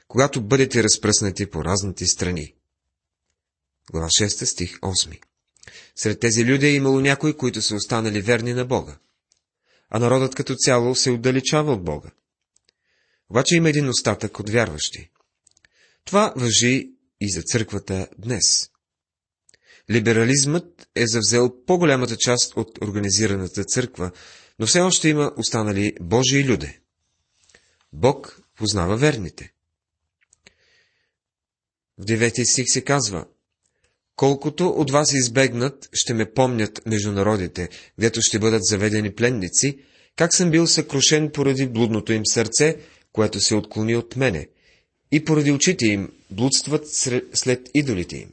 когато 0.07 0.41
бъдете 0.41 0.83
разпръснати 0.83 1.45
по 1.45 1.65
разните 1.65 2.05
страни. 2.05 2.53
Глава 3.91 4.07
6, 4.07 4.45
стих 4.45 4.79
8 4.79 5.19
Сред 5.95 6.19
тези 6.19 6.45
люди 6.45 6.65
е 6.65 6.73
имало 6.73 6.99
някои, 6.99 7.33
които 7.33 7.61
са 7.61 7.75
останали 7.75 8.21
верни 8.21 8.53
на 8.53 8.65
Бога, 8.65 8.97
а 9.89 9.99
народът 9.99 10.35
като 10.35 10.55
цяло 10.55 10.95
се 10.95 11.11
отдалечава 11.11 11.73
от 11.73 11.83
Бога. 11.83 12.09
Обаче 13.29 13.55
има 13.55 13.69
един 13.69 13.89
остатък 13.89 14.39
от 14.39 14.49
вярващи. 14.49 15.09
Това 16.05 16.33
въжи 16.35 16.91
и 17.21 17.31
за 17.31 17.41
църквата 17.41 18.07
днес. 18.17 18.69
Либерализмът 19.91 20.89
е 20.95 21.07
завзел 21.07 21.65
по-голямата 21.65 22.17
част 22.17 22.57
от 22.57 22.81
организираната 22.81 23.63
църква, 23.63 24.11
но 24.59 24.67
все 24.67 24.79
още 24.79 25.09
има 25.09 25.31
останали 25.37 25.93
Божии 26.01 26.45
люде. 26.45 26.79
Бог 27.93 28.41
познава 28.55 28.97
верните. 28.97 29.53
В 31.97 32.05
девети 32.05 32.45
стих 32.45 32.65
се 32.67 32.83
казва, 32.83 33.25
Колкото 34.19 34.67
от 34.67 34.91
вас 34.91 35.13
избегнат, 35.13 35.89
ще 35.93 36.13
ме 36.13 36.31
помнят 36.33 36.81
между 36.85 37.11
народите, 37.11 37.69
гдето 37.99 38.21
ще 38.21 38.39
бъдат 38.39 38.65
заведени 38.65 39.15
пленници, 39.15 39.79
как 40.15 40.35
съм 40.35 40.51
бил 40.51 40.67
съкрушен 40.67 41.31
поради 41.33 41.67
блудното 41.67 42.13
им 42.13 42.21
сърце, 42.25 42.77
което 43.13 43.39
се 43.39 43.55
отклони 43.55 43.95
от 43.95 44.15
мене, 44.15 44.47
и 45.11 45.25
поради 45.25 45.51
очите 45.51 45.85
им 45.85 46.11
блудстват 46.31 46.87
след 47.33 47.69
идолите 47.73 48.17
им. 48.17 48.29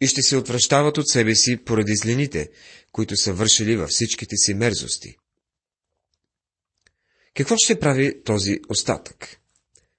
И 0.00 0.06
ще 0.06 0.22
се 0.22 0.36
отвръщават 0.36 0.98
от 0.98 1.08
себе 1.08 1.34
си 1.34 1.56
поради 1.64 1.96
злините, 1.96 2.50
които 2.92 3.16
са 3.16 3.32
вършили 3.32 3.76
във 3.76 3.90
всичките 3.90 4.36
си 4.36 4.54
мерзости. 4.54 5.16
Какво 7.34 7.56
ще 7.56 7.80
прави 7.80 8.22
този 8.24 8.60
остатък? 8.68 9.40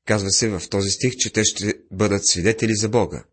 Казва 0.06 0.32
се 0.32 0.50
в 0.50 0.62
този 0.70 0.90
стих, 0.90 1.14
че 1.18 1.30
те 1.30 1.44
ще 1.44 1.74
бъдат 1.92 2.28
свидетели 2.28 2.76
за 2.76 2.90
Бога. 2.90 3.24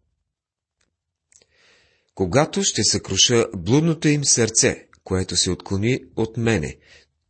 Когато 2.15 2.65
ще 2.65 2.85
съкруша 2.85 3.47
блудното 3.57 4.09
им 4.09 4.25
сърце, 4.25 4.87
което 5.05 5.37
се 5.37 5.51
отклони 5.51 6.01
от 6.17 6.37
мене, 6.37 6.77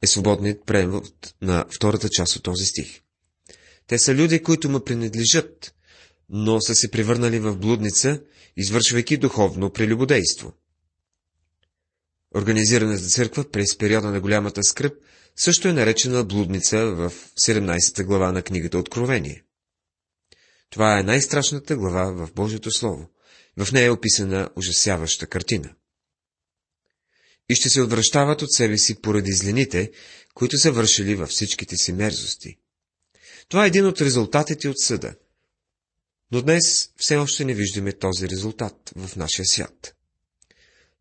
е 0.03 0.07
свободният 0.07 0.67
превод 0.67 1.35
на 1.43 1.67
втората 1.71 2.09
част 2.09 2.37
от 2.37 2.43
този 2.43 2.65
стих. 2.65 3.01
Те 3.89 3.99
са 3.99 4.15
люди, 4.15 4.43
които 4.43 4.69
му 4.69 4.81
принадлежат, 4.81 5.75
но 6.29 6.61
са 6.61 6.75
се 6.75 6.91
превърнали 6.91 7.39
в 7.39 7.57
блудница, 7.57 8.21
извършвайки 8.57 9.17
духовно 9.17 9.73
прелюбодейство. 9.73 10.53
Организираната 12.37 13.03
църква 13.03 13.51
през 13.51 13.79
периода 13.79 14.11
на 14.11 14.21
голямата 14.21 14.65
скръп 14.65 14.95
също 15.37 15.69
е 15.69 15.73
наречена 15.73 16.25
блудница 16.25 16.87
в 16.87 17.13
17 17.41 18.05
глава 18.05 18.33
на 18.33 18.43
книгата 18.43 18.79
Откровение. 18.79 19.45
Това 20.71 20.99
е 20.99 21.03
най-страшната 21.03 21.77
глава 21.77 22.27
в 22.27 22.33
Божието 22.33 22.71
Слово. 22.71 23.09
В 23.57 23.73
нея 23.73 23.87
е 23.87 23.91
описана 23.91 24.51
ужасяваща 24.57 25.27
картина. 25.27 25.75
И 27.49 27.55
ще 27.55 27.69
се 27.69 27.81
отвръщават 27.83 28.43
от 28.43 28.53
себе 28.53 28.79
си 28.79 29.01
поради 29.01 29.33
злените, 29.33 29.91
които 30.35 30.59
са 30.59 30.73
вършили 30.73 31.15
във 31.15 31.29
всичките 31.29 31.77
си 31.77 31.93
мерзости. 31.93 32.59
Това 33.49 33.65
е 33.65 33.69
един 33.69 33.87
от 33.87 34.01
резултатите 34.01 34.69
от 34.69 34.79
съда. 34.79 35.15
Но 36.33 36.43
днес 36.43 36.91
все 36.97 37.17
още 37.17 37.45
не 37.45 37.55
виждаме 37.55 37.93
този 37.93 38.29
резултат 38.29 38.93
в 38.97 39.17
нашия 39.17 39.47
свят. 39.47 39.95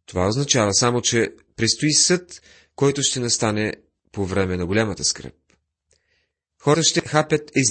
Това 0.06 0.28
означава 0.28 0.74
само, 0.74 1.02
че 1.02 1.34
предстои 1.56 1.94
съд, 1.94 2.42
който 2.76 3.04
ще 3.04 3.20
настане 3.20 3.74
по 4.12 4.26
време 4.26 4.58
на 4.58 4.66
голямата 4.66 5.04
скръп. 5.04 5.34
Хора 6.62 6.84
ще 6.84 7.02
хапят 7.02 7.52
из... 7.56 7.68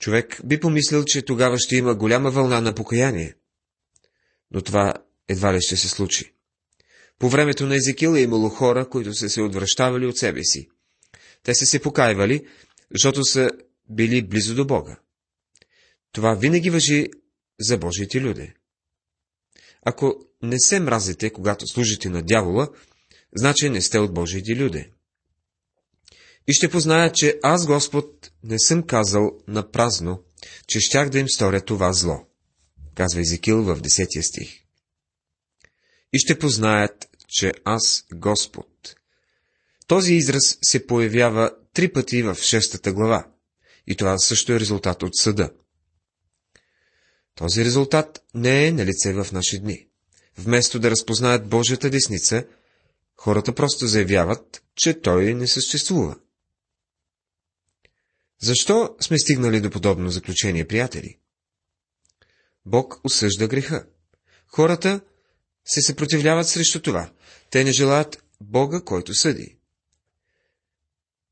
Човек 0.00 0.40
би 0.44 0.60
помислил, 0.60 1.04
че 1.04 1.22
тогава 1.22 1.58
ще 1.58 1.76
има 1.76 1.94
голяма 1.94 2.30
вълна 2.30 2.60
на 2.60 2.74
покаяние. 2.74 3.34
Но 4.50 4.62
това 4.62 4.94
едва 5.28 5.54
ли 5.54 5.62
ще 5.62 5.76
се 5.76 5.88
случи. 5.88 6.34
По 7.18 7.28
времето 7.28 7.66
на 7.66 7.76
Езекил 7.76 8.16
е 8.16 8.20
имало 8.20 8.48
хора, 8.48 8.88
които 8.88 9.14
са 9.14 9.28
се 9.28 9.42
отвръщавали 9.42 10.06
от 10.06 10.18
себе 10.18 10.44
си. 10.44 10.68
Те 11.42 11.54
са 11.54 11.66
се 11.66 11.82
покайвали, 11.82 12.46
защото 12.90 13.24
са 13.24 13.50
били 13.90 14.22
близо 14.22 14.54
до 14.54 14.66
Бога. 14.66 15.00
Това 16.12 16.34
винаги 16.34 16.70
въжи 16.70 17.08
за 17.60 17.78
Божиите 17.78 18.20
люди. 18.20 18.52
Ако 19.82 20.14
не 20.42 20.56
се 20.58 20.80
мразите, 20.80 21.30
когато 21.30 21.66
служите 21.66 22.08
на 22.08 22.22
дявола, 22.22 22.68
значи 23.36 23.70
не 23.70 23.80
сте 23.80 23.98
от 23.98 24.14
Божиите 24.14 24.56
люди. 24.56 24.90
И 26.46 26.52
ще 26.52 26.70
позная, 26.70 27.12
че 27.12 27.38
аз, 27.42 27.66
Господ, 27.66 28.30
не 28.44 28.58
съм 28.58 28.82
казал 28.82 29.30
на 29.48 29.70
празно, 29.70 30.22
че 30.66 30.80
щях 30.80 31.10
да 31.10 31.18
им 31.18 31.28
сторя 31.28 31.60
това 31.60 31.92
зло, 31.92 32.26
казва 32.94 33.20
Езекил 33.20 33.62
в 33.62 33.80
10 33.80 34.20
стих. 34.20 34.62
И 36.12 36.18
ще 36.18 36.38
познаят, 36.38 37.08
че 37.28 37.52
аз, 37.64 38.04
Господ. 38.14 38.96
Този 39.86 40.14
израз 40.14 40.58
се 40.62 40.86
появява 40.86 41.50
три 41.76 41.92
пъти 41.92 42.22
в 42.22 42.34
шестата 42.34 42.92
глава. 42.92 43.26
И 43.86 43.96
това 43.96 44.18
също 44.18 44.52
е 44.52 44.60
резултат 44.60 45.02
от 45.02 45.16
съда. 45.16 45.50
Този 47.34 47.64
резултат 47.64 48.24
не 48.34 48.66
е 48.66 48.72
на 48.72 48.86
лице 48.86 49.12
в 49.12 49.32
наши 49.32 49.58
дни. 49.58 49.88
Вместо 50.38 50.78
да 50.78 50.90
разпознаят 50.90 51.48
Божията 51.48 51.90
десница, 51.90 52.44
хората 53.16 53.54
просто 53.54 53.86
заявяват, 53.86 54.62
че 54.74 55.00
той 55.00 55.34
не 55.34 55.46
съществува. 55.46 56.16
Защо 58.42 58.96
сме 59.00 59.18
стигнали 59.18 59.60
до 59.60 59.70
подобно 59.70 60.10
заключение, 60.10 60.68
приятели? 60.68 61.18
Бог 62.66 63.00
осъжда 63.04 63.48
греха. 63.48 63.86
Хората 64.46 65.00
се 65.64 65.82
съпротивляват 65.82 66.48
срещу 66.48 66.82
това. 66.82 67.12
Те 67.50 67.64
не 67.64 67.72
желаят 67.72 68.24
Бога, 68.40 68.80
който 68.84 69.14
съди. 69.14 69.55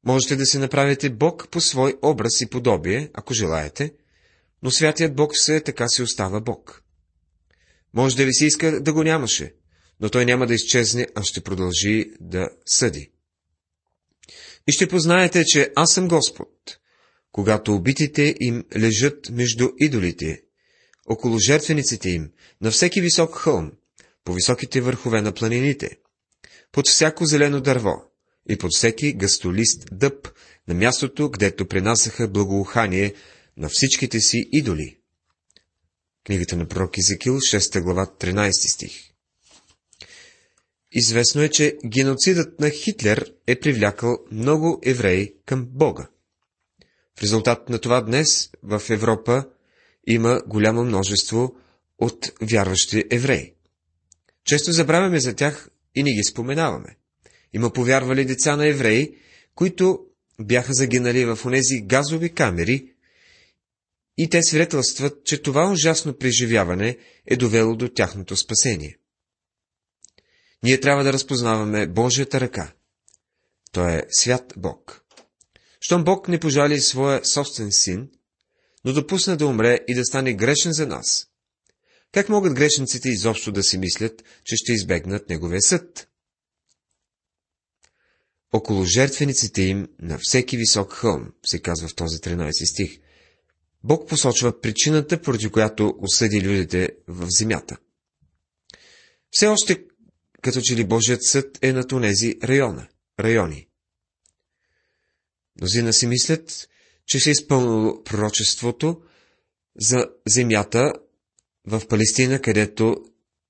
Можете 0.06 0.36
да 0.36 0.46
се 0.46 0.58
направите 0.58 1.10
Бог 1.10 1.48
по 1.50 1.60
свой 1.60 1.94
образ 2.02 2.40
и 2.40 2.46
подобие, 2.46 3.10
ако 3.14 3.34
желаете, 3.34 3.94
но 4.62 4.70
святият 4.70 5.14
Бог 5.14 5.30
все 5.34 5.60
така 5.60 5.88
си 5.88 6.02
остава 6.02 6.40
Бог. 6.40 6.82
Може 7.94 8.16
да 8.16 8.24
ви 8.24 8.34
се 8.34 8.46
иска 8.46 8.80
да 8.80 8.92
го 8.92 9.02
нямаше, 9.02 9.54
но 10.00 10.10
той 10.10 10.24
няма 10.24 10.46
да 10.46 10.54
изчезне, 10.54 11.06
а 11.14 11.22
ще 11.22 11.40
продължи 11.40 12.10
да 12.20 12.48
съди. 12.66 13.10
И 14.66 14.72
ще 14.72 14.88
познаете, 14.88 15.44
че 15.44 15.72
аз 15.76 15.92
съм 15.92 16.08
Господ, 16.08 16.78
когато 17.32 17.74
убитите 17.74 18.34
им 18.40 18.64
лежат 18.76 19.30
между 19.30 19.70
идолите, 19.78 20.42
около 21.06 21.38
жертвениците 21.38 22.10
им, 22.10 22.30
на 22.60 22.70
всеки 22.70 23.00
висок 23.00 23.34
хълм, 23.34 23.72
по 24.24 24.32
високите 24.32 24.80
върхове 24.80 25.22
на 25.22 25.32
планините, 25.32 25.98
под 26.72 26.88
всяко 26.88 27.26
зелено 27.26 27.60
дърво 27.60 28.13
и 28.48 28.58
под 28.58 28.70
всеки 28.74 29.12
гъстолист 29.12 29.88
дъб, 29.92 30.28
на 30.68 30.74
мястото, 30.74 31.30
гдето 31.30 31.68
принасяха 31.68 32.28
благоухание 32.28 33.14
на 33.56 33.68
всичките 33.68 34.20
си 34.20 34.48
идоли. 34.52 34.98
Книгата 36.26 36.56
на 36.56 36.66
пророк 36.66 36.98
Изекил, 36.98 37.34
6 37.34 37.82
глава, 37.82 38.06
13 38.06 38.50
стих. 38.74 38.92
Известно 40.92 41.42
е, 41.42 41.48
че 41.48 41.76
геноцидът 41.86 42.60
на 42.60 42.70
Хитлер 42.70 43.32
е 43.46 43.60
привлякал 43.60 44.18
много 44.32 44.80
евреи 44.84 45.34
към 45.46 45.66
Бога. 45.70 46.08
В 47.18 47.22
резултат 47.22 47.68
на 47.68 47.78
това 47.78 48.00
днес 48.00 48.50
в 48.62 48.82
Европа 48.90 49.44
има 50.06 50.42
голямо 50.46 50.84
множество 50.84 51.56
от 51.98 52.32
вярващи 52.42 53.04
евреи. 53.10 53.52
Често 54.44 54.72
забравяме 54.72 55.20
за 55.20 55.34
тях 55.34 55.68
и 55.94 56.02
не 56.02 56.12
ги 56.12 56.24
споменаваме. 56.24 56.96
Има 57.54 57.72
повярвали 57.72 58.24
деца 58.24 58.56
на 58.56 58.66
евреи, 58.66 59.16
които 59.54 60.06
бяха 60.40 60.74
загинали 60.74 61.24
в 61.24 61.38
онези 61.46 61.80
газови 61.82 62.34
камери, 62.34 62.94
и 64.18 64.28
те 64.28 64.42
свидетелстват, 64.42 65.24
че 65.24 65.42
това 65.42 65.70
ужасно 65.70 66.18
преживяване 66.18 66.98
е 67.26 67.36
довело 67.36 67.76
до 67.76 67.88
тяхното 67.88 68.36
спасение. 68.36 68.98
Ние 70.62 70.80
трябва 70.80 71.04
да 71.04 71.12
разпознаваме 71.12 71.86
Божията 71.86 72.40
ръка. 72.40 72.72
Той 73.72 73.92
е 73.92 74.02
свят 74.10 74.54
Бог. 74.56 75.04
Щом 75.80 76.04
Бог 76.04 76.28
не 76.28 76.40
пожали 76.40 76.80
своя 76.80 77.24
собствен 77.24 77.72
син, 77.72 78.08
но 78.84 78.92
допусна 78.92 79.36
да 79.36 79.46
умре 79.46 79.78
и 79.88 79.94
да 79.94 80.04
стане 80.04 80.34
грешен 80.34 80.72
за 80.72 80.86
нас, 80.86 81.26
как 82.12 82.28
могат 82.28 82.54
грешниците 82.54 83.08
изобщо 83.08 83.52
да 83.52 83.62
си 83.62 83.78
мислят, 83.78 84.24
че 84.44 84.56
ще 84.56 84.72
избегнат 84.72 85.28
неговия 85.28 85.62
съд? 85.62 86.08
Около 88.54 88.84
жертвениците 88.84 89.62
им 89.62 89.88
на 90.02 90.18
всеки 90.22 90.56
висок 90.56 90.92
хълм, 90.92 91.32
се 91.46 91.62
казва 91.62 91.88
в 91.88 91.94
този 91.94 92.18
13 92.18 92.72
стих, 92.72 93.00
Бог 93.84 94.08
посочва 94.08 94.60
причината, 94.60 95.22
поради 95.22 95.48
която 95.48 95.94
осъди 95.98 96.40
людите 96.40 96.88
в 97.08 97.26
земята. 97.30 97.76
Все 99.30 99.46
още 99.46 99.84
като 100.42 100.60
че 100.60 100.76
ли 100.76 100.84
Божият 100.84 101.24
съд 101.24 101.58
е 101.62 101.72
на 101.72 101.86
тонези 101.86 102.36
района, 102.44 102.88
райони. 103.20 103.68
Мнозина 105.60 105.92
си 105.92 106.06
мислят, 106.06 106.68
че 107.06 107.20
се 107.20 107.30
е 107.30 107.32
изпълнило 107.32 108.02
пророчеството 108.02 109.02
за 109.80 110.06
земята 110.26 110.92
в 111.66 111.82
Палестина, 111.88 112.42
където 112.42 112.96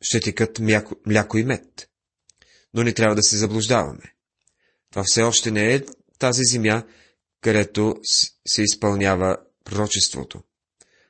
ще 0.03 0.21
текат 0.21 0.59
мляко 1.07 1.39
и 1.39 1.45
мед. 1.45 1.89
Но 2.75 2.83
не 2.83 2.93
трябва 2.95 3.15
да 3.15 3.23
се 3.23 3.37
заблуждаваме. 3.37 4.14
Това 4.95 5.05
все 5.07 5.23
още 5.23 5.51
не 5.51 5.75
е 5.75 5.83
тази 6.19 6.41
земя, 6.45 6.83
където 7.41 7.95
се 8.47 8.63
изпълнява 8.63 9.37
пророчеството. 9.65 10.43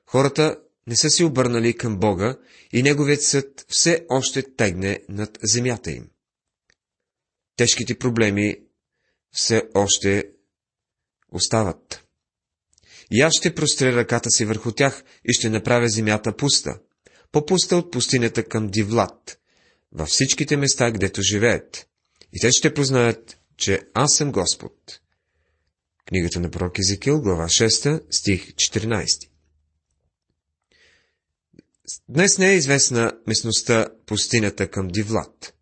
Хората 0.07 0.57
не 0.87 0.97
са 0.97 1.11
се 1.11 1.25
обърнали 1.25 1.77
към 1.77 1.99
Бога 1.99 2.39
и 2.73 2.83
Неговият 2.83 3.23
съд 3.23 3.67
все 3.69 4.07
още 4.09 4.55
тегне 4.57 5.01
над 5.09 5.39
земята 5.43 5.91
им. 5.91 6.11
Тежките 7.57 7.99
проблеми 7.99 8.57
все 9.33 9.63
още 9.75 10.25
остават. 11.33 12.07
И 13.11 13.21
аз 13.21 13.33
ще 13.35 13.55
простря 13.55 13.97
ръката 13.97 14.31
си 14.31 14.45
върху 14.45 14.73
тях 14.73 15.05
и 15.25 15.33
ще 15.33 15.51
направя 15.51 15.89
земята 15.89 16.37
пуста, 16.37 16.79
по-пуста 17.33 17.77
от 17.77 17.93
пустинята 17.93 18.45
към 18.45 18.69
Дивлад, 18.69 19.39
във 19.93 20.09
всичките 20.09 20.57
места, 20.57 20.91
гдето 20.91 21.23
живеят. 21.23 21.89
И 22.33 22.41
те 22.41 22.51
ще 22.53 22.75
познаят, 22.75 23.39
че 23.57 23.81
аз 23.95 24.17
съм 24.17 24.33
Господ. 24.33 25.01
Книгата 26.07 26.41
на 26.41 26.51
пророк 26.51 26.79
Езекил, 26.79 27.21
глава 27.21 27.45
6, 27.45 28.03
стих 28.11 28.53
14. 28.53 29.29
Днес 32.09 32.39
не 32.39 32.51
е 32.51 32.57
известна 32.57 33.13
местността 33.27 33.89
пустинята 34.07 34.71
към 34.71 34.89
Дивлад. 34.89 35.55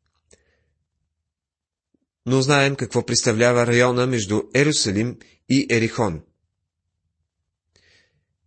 Но 2.26 2.42
знаем 2.42 2.76
какво 2.76 3.06
представлява 3.06 3.66
района 3.66 4.06
между 4.06 4.42
Ерусалим 4.54 5.18
и 5.48 5.66
Ерихон. 5.70 6.22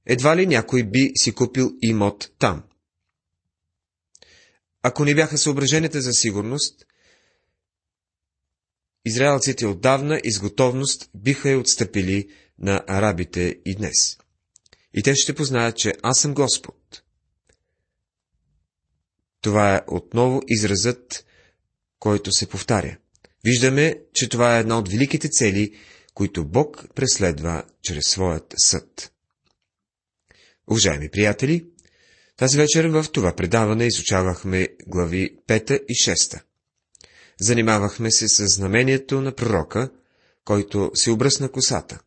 Едва 0.06 0.38
ли 0.38 0.48
някой 0.48 0.84
би 0.84 1.12
си 1.16 1.32
купил 1.32 1.72
имот 1.82 2.32
там. 2.40 2.64
Ако 4.82 5.06
не 5.06 5.16
бяха 5.16 5.38
съображенията 5.38 6.02
за 6.02 6.12
сигурност, 6.12 6.86
израелците 9.06 9.66
отдавна 9.66 10.22
и 10.24 10.32
с 10.32 10.40
готовност 10.40 11.10
биха 11.16 11.50
я 11.50 11.60
отстъпили 11.60 12.30
на 12.60 12.84
арабите 12.88 13.60
и 13.66 13.76
днес. 13.76 14.18
И 14.94 15.04
те 15.04 15.16
ще 15.16 15.36
познаят, 15.36 15.78
че 15.78 15.94
аз 16.04 16.20
съм 16.20 16.34
Господ. 16.34 17.04
Това 19.42 19.76
е 19.76 19.82
отново 19.88 20.42
изразът, 20.48 21.26
който 22.00 22.32
се 22.32 22.50
повтаря. 22.50 22.98
Виждаме, 23.44 23.96
че 24.14 24.30
това 24.30 24.58
е 24.58 24.60
една 24.60 24.78
от 24.78 24.90
великите 24.90 25.30
цели, 25.30 25.76
които 26.14 26.46
Бог 26.46 26.86
преследва 26.96 27.64
чрез 27.82 28.04
своят 28.06 28.54
съд. 28.58 29.12
Уважаеми 30.68 31.10
приятели, 31.10 31.66
тази 32.38 32.58
вечер 32.58 32.86
в 32.86 33.06
това 33.12 33.36
предаване 33.36 33.86
изучавахме 33.86 34.68
глави 34.88 35.38
5 35.48 35.84
и 35.88 35.94
6. 35.94 36.42
Занимавахме 37.42 38.12
се 38.12 38.28
с 38.28 38.48
знамението 38.48 39.22
на 39.22 39.32
пророка, 39.32 39.92
който 40.46 40.92
се 40.96 41.12
обръсна 41.12 41.52
косата. 41.52 42.00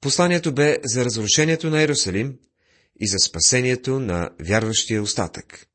Посланието 0.00 0.54
бе 0.54 0.78
за 0.84 1.04
разрушението 1.04 1.70
на 1.70 1.80
Иерусалим 1.80 2.38
и 3.00 3.08
за 3.08 3.18
спасението 3.18 4.00
на 4.00 4.30
вярващия 4.40 5.02
остатък. 5.02 5.66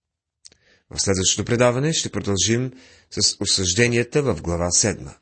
В 0.89 1.01
следващото 1.01 1.45
предаване 1.45 1.93
ще 1.93 2.09
продължим 2.09 2.71
с 3.11 3.37
осъжденията 3.39 4.23
в 4.23 4.41
глава 4.41 4.69
7. 4.71 5.15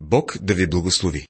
Бог 0.00 0.38
да 0.40 0.54
ви 0.54 0.66
благослови! 0.66 1.26